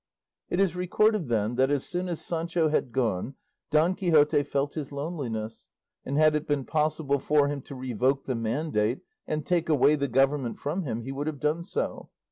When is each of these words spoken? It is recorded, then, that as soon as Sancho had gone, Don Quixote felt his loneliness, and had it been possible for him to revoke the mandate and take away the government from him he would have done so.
It 0.49 0.59
is 0.59 0.75
recorded, 0.75 1.27
then, 1.29 1.57
that 1.57 1.69
as 1.69 1.85
soon 1.85 2.09
as 2.09 2.25
Sancho 2.25 2.69
had 2.69 2.91
gone, 2.91 3.35
Don 3.69 3.93
Quixote 3.93 4.41
felt 4.41 4.73
his 4.73 4.91
loneliness, 4.91 5.69
and 6.03 6.17
had 6.17 6.33
it 6.33 6.47
been 6.47 6.65
possible 6.65 7.19
for 7.19 7.47
him 7.47 7.61
to 7.61 7.75
revoke 7.75 8.23
the 8.25 8.33
mandate 8.33 9.01
and 9.27 9.45
take 9.45 9.69
away 9.69 9.93
the 9.93 10.07
government 10.07 10.57
from 10.57 10.81
him 10.85 11.01
he 11.03 11.11
would 11.11 11.27
have 11.27 11.39
done 11.39 11.63
so. 11.63 12.09